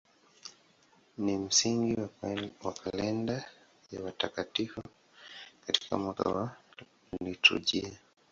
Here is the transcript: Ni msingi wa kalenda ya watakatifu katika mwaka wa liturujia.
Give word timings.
Ni 1.17 1.37
msingi 1.37 1.99
wa 2.63 2.73
kalenda 2.73 3.45
ya 3.91 4.01
watakatifu 4.03 4.83
katika 5.67 5.97
mwaka 5.97 6.29
wa 6.29 6.57
liturujia. 7.21 7.91